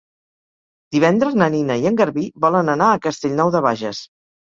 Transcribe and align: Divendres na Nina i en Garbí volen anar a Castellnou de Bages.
Divendres 0.95 1.37
na 1.43 1.51
Nina 1.57 1.77
i 1.83 1.87
en 1.91 2.01
Garbí 2.01 2.25
volen 2.49 2.77
anar 2.77 2.91
a 2.97 3.07
Castellnou 3.07 3.57
de 3.59 3.67
Bages. 3.71 4.07